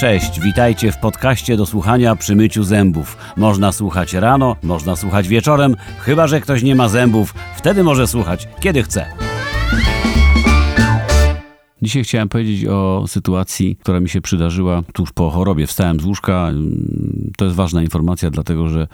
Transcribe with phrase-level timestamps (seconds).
[0.00, 3.16] Cześć, witajcie w podcaście do słuchania przy myciu zębów.
[3.36, 8.48] Można słuchać rano, można słuchać wieczorem, chyba że ktoś nie ma zębów, wtedy może słuchać
[8.60, 9.06] kiedy chce.
[11.82, 15.66] Dzisiaj chciałem powiedzieć o sytuacji, która mi się przydarzyła tuż po chorobie.
[15.66, 16.52] Wstałem z łóżka.
[17.36, 18.86] To jest ważna informacja, dlatego że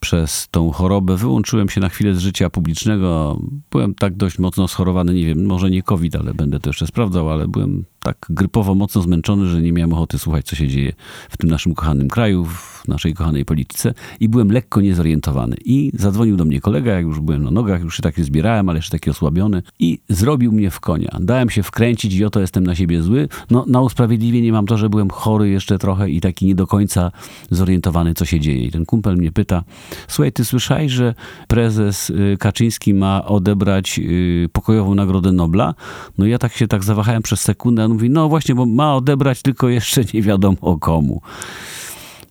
[0.00, 3.38] przez tą chorobę wyłączyłem się na chwilę z życia publicznego.
[3.70, 7.30] Byłem tak dość mocno schorowany, nie wiem, może nie COVID, ale będę to jeszcze sprawdzał,
[7.30, 10.92] ale byłem tak grypowo mocno zmęczony, że nie miałem ochoty słuchać, co się dzieje
[11.30, 15.56] w tym naszym kochanym kraju, w naszej kochanej polityce i byłem lekko niezorientowany.
[15.64, 18.78] I zadzwonił do mnie kolega, jak już byłem na nogach, już się tak zbierałem, ale
[18.78, 21.16] jeszcze taki osłabiony i zrobił mnie w konia.
[21.20, 23.28] Dałem się wkręcić i oto jestem na siebie zły.
[23.50, 27.12] No, na usprawiedliwienie mam to, że byłem chory jeszcze trochę i taki nie do końca
[27.50, 28.66] zorientowany, co się dzieje.
[28.66, 29.64] I ten kumpel mnie pyta,
[30.08, 31.14] słuchaj, ty słyszałeś, że
[31.48, 35.74] prezes y, Kaczyński ma odebrać y, pokojową Nagrodę Nobla?
[36.18, 39.68] No ja tak się tak zawahałem przez sekundę, mówi, no właśnie, bo ma odebrać, tylko
[39.68, 41.20] jeszcze nie wiadomo komu.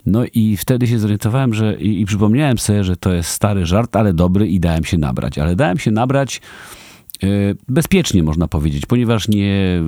[0.06, 3.96] No i wtedy się zorientowałem, że i, i, przypomniałem sobie, że to jest stary żart,
[3.96, 5.38] ale dobry i dałem się nabrać.
[5.38, 6.42] Ale dałem się nabrać
[7.22, 9.82] yy, bezpiecznie, można powiedzieć, ponieważ nie yy,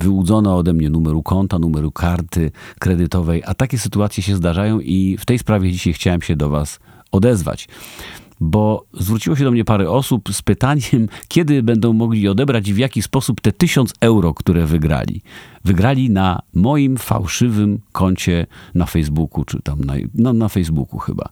[0.00, 5.26] wyłudzono ode mnie numeru konta, numeru karty kredytowej, a takie sytuacje się zdarzają i w
[5.26, 6.80] tej sprawie dzisiaj chciałem się do Was
[7.12, 7.68] odezwać
[8.40, 12.78] bo zwróciło się do mnie parę osób z pytaniem, kiedy będą mogli odebrać i w
[12.78, 15.22] jaki sposób te tysiąc euro, które wygrali.
[15.64, 21.28] Wygrali na moim fałszywym koncie na Facebooku, czy tam na, no, na Facebooku chyba.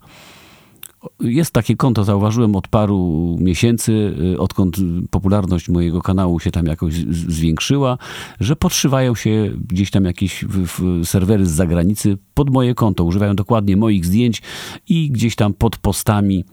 [1.20, 4.76] Jest takie konto, zauważyłem od paru miesięcy, y, odkąd
[5.10, 7.98] popularność mojego kanału się tam jakoś zwiększyła,
[8.40, 10.44] że podszywają się gdzieś tam jakieś
[11.04, 13.04] serwery z zagranicy pod moje konto.
[13.04, 14.42] Używają dokładnie moich zdjęć
[14.88, 16.44] i gdzieś tam pod postami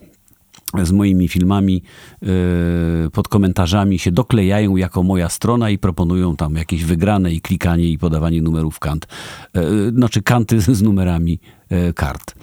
[0.82, 1.84] z moimi filmami
[2.22, 2.28] e,
[3.10, 7.98] pod komentarzami się doklejają jako moja strona i proponują tam jakieś wygrane i klikanie i
[7.98, 9.08] podawanie numerów kant,
[9.54, 12.36] e, znaczy kanty z numerami e, kart.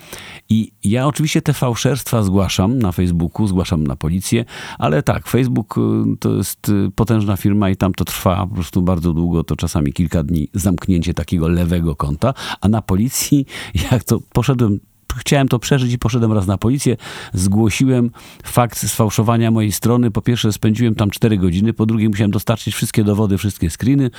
[0.49, 4.45] I ja oczywiście te fałszerstwa zgłaszam na Facebooku, zgłaszam na policję,
[4.79, 5.75] ale tak, Facebook
[6.21, 10.23] to jest potężna firma i tam to trwa po prostu bardzo długo, to czasami kilka
[10.23, 13.47] dni zamknięcie takiego lewego konta, a na policji,
[13.93, 14.81] jak to poszedłem
[15.19, 16.97] chciałem to przeżyć i poszedłem raz na policję.
[17.35, 18.11] Zgłosiłem
[18.45, 20.11] fakt sfałszowania mojej strony.
[20.11, 24.11] Po pierwsze spędziłem tam 4 godziny, po drugie musiałem dostarczyć wszystkie dowody, wszystkie screeny,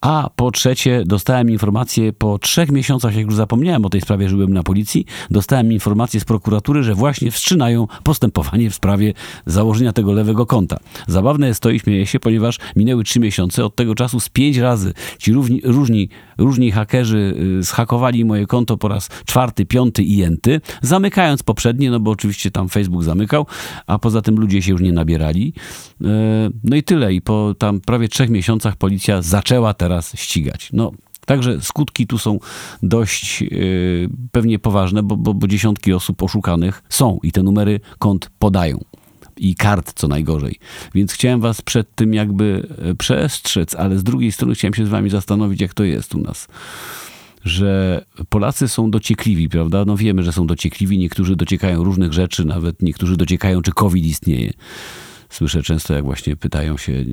[0.00, 4.36] a po trzecie dostałem informację po trzech miesiącach, jak już zapomniałem o tej sprawie, że
[4.36, 9.12] byłem na policji, dostałem informację z prokuratury, że właśnie wstrzymają postępowanie w sprawie
[9.46, 10.76] założenia tego lewego konta.
[11.06, 14.56] Zabawne jest to i śmieję się, ponieważ minęły trzy miesiące, od tego czasu z pięć
[14.56, 16.08] razy ci równi, różni,
[16.38, 20.13] różni hakerzy y, zhakowali moje konto po raz czwarty, piąty i
[20.82, 23.46] zamykając poprzednie, no bo oczywiście tam Facebook zamykał,
[23.86, 25.52] a poza tym ludzie się już nie nabierali.
[26.04, 26.06] E,
[26.64, 27.14] no i tyle.
[27.14, 30.70] I po tam prawie trzech miesiącach policja zaczęła teraz ścigać.
[30.72, 30.92] No,
[31.26, 32.38] Także skutki tu są
[32.82, 38.30] dość yy, pewnie poważne, bo, bo, bo, dziesiątki osób oszukanych są i te numery kont
[38.38, 38.84] podają.
[39.36, 40.58] I kart, co najgorzej.
[40.94, 44.88] Więc chciałem was przed tym jakby e, przestrzec, ale z drugiej strony chciałem się z
[44.88, 46.48] wami zastanowić, jak to jest u nas
[47.44, 49.84] że Polacy są dociekliwi, prawda?
[49.84, 54.52] No wiemy, że są dociekliwi, niektórzy dociekają różnych rzeczy, nawet niektórzy dociekają, czy COVID istnieje.
[55.34, 57.04] Słyszę często, jak właśnie pytają się yy,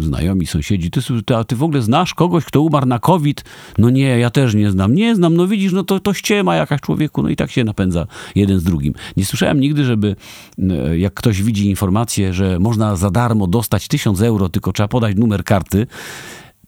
[0.00, 3.44] znajomi, sąsiedzi, ty, ty, a ty w ogóle znasz kogoś, kto umarł na COVID?
[3.78, 4.94] No nie, ja też nie znam.
[4.94, 8.06] Nie znam, no widzisz, no to, to ściema jakaś człowieku, no i tak się napędza
[8.34, 8.94] jeden z drugim.
[9.16, 10.16] Nie słyszałem nigdy, żeby
[10.58, 15.16] yy, jak ktoś widzi informację, że można za darmo dostać tysiąc euro, tylko trzeba podać
[15.16, 15.86] numer karty,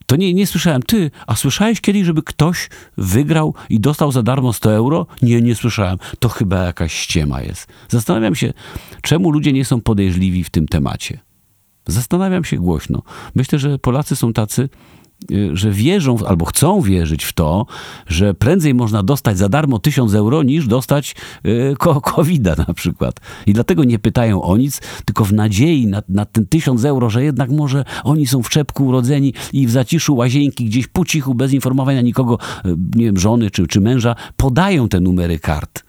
[0.07, 0.83] to nie, nie słyszałem.
[0.83, 5.07] Ty, a słyszałeś kiedyś, żeby ktoś wygrał i dostał za darmo 100 euro?
[5.23, 5.99] Nie, nie słyszałem.
[6.19, 7.67] To chyba jakaś ściema jest.
[7.89, 8.53] Zastanawiam się,
[9.03, 11.21] czemu ludzie nie są podejrzliwi w tym temacie.
[11.87, 13.03] Zastanawiam się głośno.
[13.35, 14.69] Myślę, że Polacy są tacy,
[15.53, 17.67] że wierzą albo chcą wierzyć w to,
[18.07, 21.17] że prędzej można dostać za darmo tysiąc euro niż dostać
[21.47, 21.75] y,
[22.15, 23.21] covid na przykład.
[23.47, 27.25] I dlatego nie pytają o nic, tylko w nadziei na, na ten tysiąc euro, że
[27.25, 31.53] jednak może oni są w czepku urodzeni i w zaciszu łazienki gdzieś po cichu, bez
[31.53, 35.83] informowania nikogo, y, nie wiem, żony czy, czy męża, podają te numery kart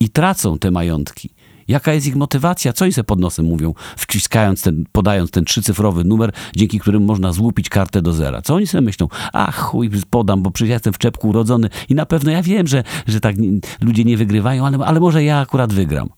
[0.00, 1.30] i tracą te majątki.
[1.70, 2.72] Jaka jest ich motywacja?
[2.72, 7.32] Co oni sobie pod nosem mówią, wciskając ten, podając ten trzycyfrowy numer, dzięki którym można
[7.32, 8.42] złupić kartę do zera?
[8.42, 9.08] Co oni sobie myślą?
[9.32, 12.66] Ach, chuj, podam, bo przecież ja jestem w czepku urodzony i na pewno ja wiem,
[12.66, 13.36] że, że tak
[13.80, 16.08] ludzie nie wygrywają, ale, ale może ja akurat wygram.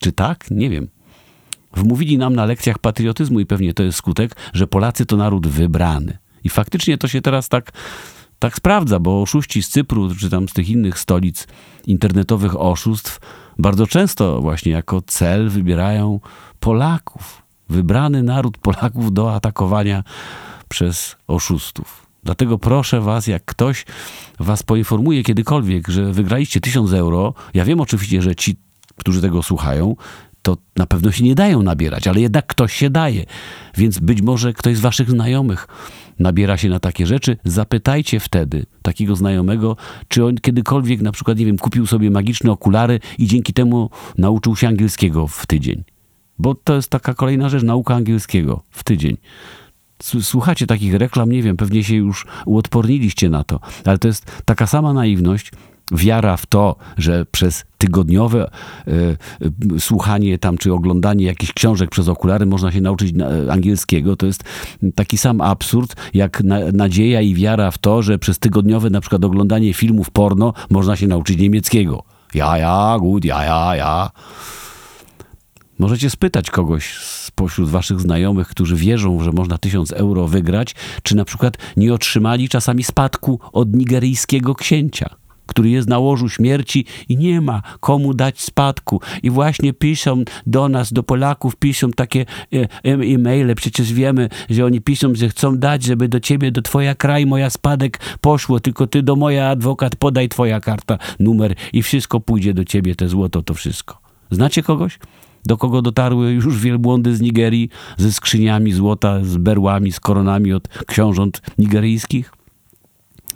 [0.00, 0.50] Czy tak?
[0.50, 0.88] Nie wiem.
[1.76, 6.18] Wmówili nam na lekcjach patriotyzmu i pewnie to jest skutek, że Polacy to naród wybrany.
[6.44, 7.72] I faktycznie to się teraz tak,
[8.38, 11.46] tak sprawdza, bo oszuści z Cypru, czy tam z tych innych stolic
[11.86, 13.20] internetowych oszustw,
[13.58, 16.20] bardzo często właśnie jako cel wybierają
[16.60, 17.42] Polaków.
[17.68, 20.04] Wybrany naród Polaków do atakowania
[20.68, 22.06] przez oszustów.
[22.24, 23.86] Dlatego proszę was, jak ktoś
[24.40, 28.56] was poinformuje kiedykolwiek, że wygraliście 1000 euro, ja wiem oczywiście, że ci,
[28.96, 29.96] którzy tego słuchają,
[30.44, 33.24] to na pewno się nie dają nabierać, ale jednak ktoś się daje.
[33.76, 35.68] Więc być może ktoś z waszych znajomych
[36.18, 39.76] nabiera się na takie rzeczy, zapytajcie wtedy takiego znajomego,
[40.08, 44.56] czy on kiedykolwiek na przykład, nie wiem, kupił sobie magiczne okulary i dzięki temu nauczył
[44.56, 45.84] się angielskiego w tydzień.
[46.38, 49.16] Bo to jest taka kolejna rzecz, nauka angielskiego w tydzień.
[50.02, 54.66] Słuchacie takich reklam, nie wiem, pewnie się już uodporniliście na to, ale to jest taka
[54.66, 55.50] sama naiwność,
[55.92, 58.50] wiara w to, że przez tygodniowe
[58.88, 59.16] y,
[59.76, 64.26] y, słuchanie tam czy oglądanie jakichś książek przez okulary można się nauczyć na, angielskiego, to
[64.26, 64.44] jest
[64.94, 69.24] taki sam absurd jak na, nadzieja i wiara w to, że przez tygodniowe na przykład
[69.24, 72.02] oglądanie filmów porno można się nauczyć niemieckiego.
[72.34, 74.10] Ja, ja, gut, ja, ja, ja.
[75.78, 81.24] Możecie spytać kogoś spośród waszych znajomych, którzy wierzą, że można tysiąc euro wygrać, czy na
[81.24, 87.40] przykład nie otrzymali czasami spadku od nigeryjskiego księcia który jest na łożu śmierci i nie
[87.40, 89.00] ma komu dać spadku.
[89.22, 93.54] I właśnie piszą do nas, do Polaków, piszą takie e, e-maile.
[93.54, 97.50] Przecież wiemy, że oni piszą, że chcą dać, żeby do ciebie, do twoja kraj, moja
[97.50, 102.64] spadek poszło, tylko ty do moja adwokat podaj twoja karta, numer i wszystko pójdzie do
[102.64, 103.98] ciebie, te złoto, to wszystko.
[104.30, 104.98] Znacie kogoś?
[105.46, 110.68] do kogo dotarły już wielbłądy z Nigerii ze skrzyniami złota, z berłami, z koronami od
[110.68, 112.33] książąt nigeryjskich?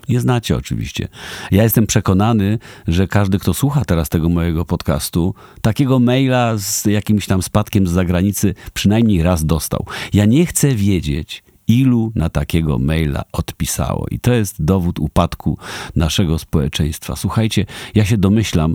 [0.08, 1.08] Nie znacie oczywiście.
[1.50, 2.58] Ja jestem przekonany,
[2.88, 7.90] że każdy, kto słucha teraz tego mojego podcastu, takiego maila z jakimś tam spadkiem z
[7.90, 9.86] zagranicy przynajmniej raz dostał.
[10.12, 14.06] Ja nie chcę wiedzieć, ilu na takiego maila odpisało.
[14.10, 15.58] I to jest dowód upadku
[15.96, 17.16] naszego społeczeństwa.
[17.16, 18.74] Słuchajcie, ja się domyślam,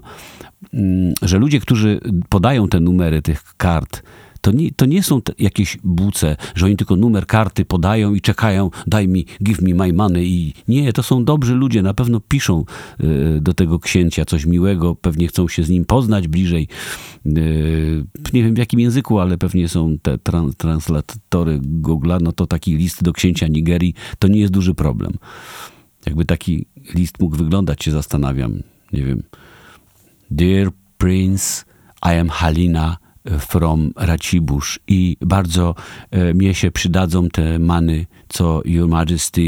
[0.74, 4.04] mm, że ludzie, którzy podają te numery tych kart,
[4.44, 8.70] to nie, to nie są jakieś buce, że oni tylko numer karty podają i czekają,
[8.88, 10.28] daj mi, give me my money.
[10.28, 12.66] I nie, to są dobrzy ludzie, na pewno piszą
[13.04, 16.68] y, do tego księcia coś miłego, pewnie chcą się z nim poznać bliżej.
[17.26, 22.48] Y, nie wiem w jakim języku, ale pewnie są te trans translatory Google'a, no to
[22.48, 25.14] taki list do księcia Nigerii to nie jest duży problem.
[26.06, 26.66] Jakby taki
[26.96, 28.64] list mógł wyglądać, się zastanawiam.
[28.94, 29.24] Nie wiem.
[30.32, 31.66] Dear Prince,
[32.06, 33.03] I am Halina
[33.40, 35.76] from Racibusz i bardzo
[36.12, 39.42] e, mnie się przydadzą te many, co Your Majesty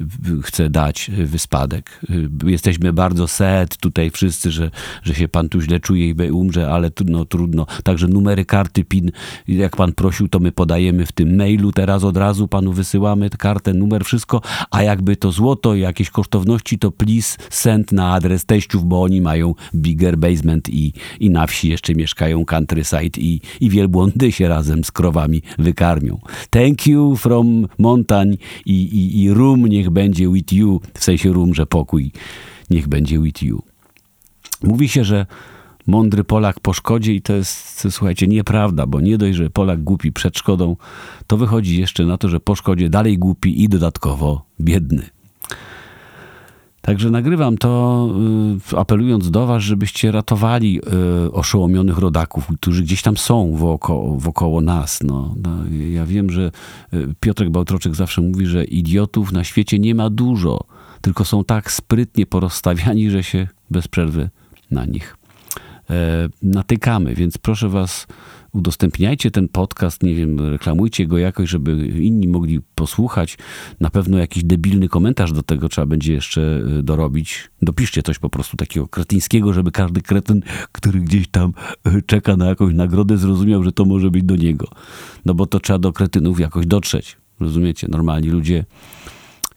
[0.00, 2.00] e, chce dać e, wyspadek.
[2.44, 4.70] Jesteśmy bardzo sad tutaj wszyscy, że,
[5.02, 7.66] że się pan tu źle czuje i umrze, ale trudno, trudno.
[7.84, 9.10] Także numery karty PIN,
[9.48, 13.74] jak pan prosił, to my podajemy w tym mailu, teraz od razu panu wysyłamy kartę,
[13.74, 14.40] numer, wszystko,
[14.70, 19.20] a jakby to złoto i jakieś kosztowności, to please send na adres teściów, bo oni
[19.20, 24.48] mają bigger basement i, i na wsi jeszcze mieszkają kant countryside i, i wielbłądy się
[24.48, 26.20] razem z krowami wykarmią.
[26.50, 28.36] Thank you from Montań
[28.66, 32.12] i, i, i room niech będzie with you, w sensie room, że pokój
[32.70, 33.62] niech będzie with you.
[34.62, 35.26] Mówi się, że
[35.86, 40.12] mądry Polak po szkodzie i to jest, słuchajcie, nieprawda, bo nie dość, że Polak głupi
[40.12, 40.76] przed szkodą,
[41.26, 45.19] to wychodzi jeszcze na to, że po szkodzie dalej głupi i dodatkowo biedny.
[46.80, 48.08] Także nagrywam to,
[48.72, 50.80] y, apelując do Was, żebyście ratowali
[51.26, 54.98] y, oszołomionych rodaków, którzy gdzieś tam są wokoło, wokoło nas.
[55.02, 55.50] No, no,
[55.90, 56.50] ja wiem, że
[56.94, 60.60] y, Piotrek Bałtroczek zawsze mówi, że idiotów na świecie nie ma dużo,
[61.00, 64.30] tylko są tak sprytnie porozstawiani, że się bez przerwy
[64.70, 65.19] na nich
[66.42, 67.14] natykamy.
[67.14, 68.06] Więc proszę Was
[68.52, 73.38] udostępniajcie ten podcast, nie wiem, reklamujcie go jakoś, żeby inni mogli posłuchać.
[73.80, 77.50] Na pewno jakiś debilny komentarz do tego trzeba będzie jeszcze y, dorobić.
[77.62, 80.42] Dopiszcie coś po prostu takiego kretyńskiego, żeby każdy kretyn,
[80.72, 81.52] który gdzieś tam
[81.86, 84.68] y, czeka na jakąś nagrodę, zrozumiał, że to może być do niego.
[85.24, 87.16] No bo to trzeba do kretynów jakoś dotrzeć.
[87.40, 87.86] Rozumiecie?
[87.90, 88.64] Normalni ludzie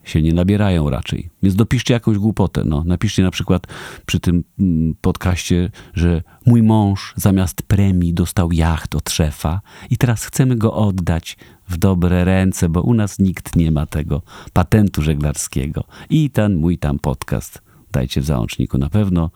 [0.03, 1.29] się nie nabierają raczej.
[1.43, 2.63] Więc dopiszcie jakąś głupotę.
[2.65, 2.83] No.
[2.85, 3.67] Napiszcie na przykład
[4.05, 10.25] przy tym mm, podcaście, że mój mąż zamiast premii dostał jacht od szefa i teraz
[10.25, 11.37] chcemy go oddać
[11.69, 14.21] w dobre ręce, bo u nas nikt nie ma tego
[14.53, 15.83] patentu żeglarskiego.
[16.09, 19.31] I ten mój tam podcast, dajcie w załączniku, na pewno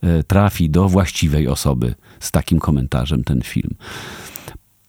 [0.00, 3.74] e, trafi do właściwej osoby z takim komentarzem ten film.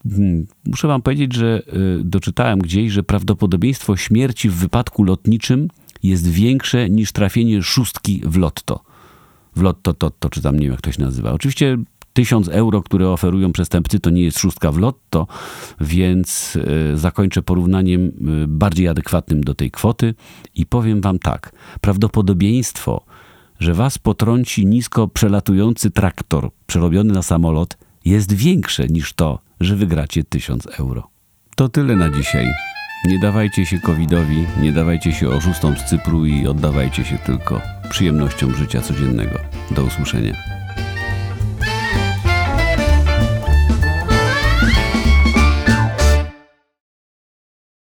[0.03, 1.62] Hmm, muszę wam powiedzieć, że
[2.00, 5.68] y, doczytałem gdzieś, że prawdopodobieństwo śmierci w wypadku lotniczym
[6.03, 8.84] jest większe niż trafienie szóstki w lotto.
[9.56, 11.32] W lotto, to, to czy tam nie wiem jak to się nazywa.
[11.32, 11.77] Oczywiście
[12.13, 15.27] tysiąc euro, które oferują przestępcy, to nie jest szóstka w lotto,
[15.82, 18.12] więc y, zakończę porównaniem y,
[18.48, 20.13] bardziej adekwatnym do tej kwoty
[20.56, 21.51] i powiem wam tak.
[21.82, 23.06] Prawdopodobieństwo,
[23.60, 30.24] że was potrąci nisko przelatujący traktor przerobiony na samolot jest większe niż to, że wygracie
[30.24, 31.08] 1000 euro.
[31.56, 32.48] To tyle na dzisiaj.
[33.06, 38.56] Nie dawajcie się covidowi, nie dawajcie się oszustom z Cypru i oddawajcie się tylko przyjemnościom
[38.56, 39.39] życia codziennego.
[39.72, 40.58] Do usłyszenia.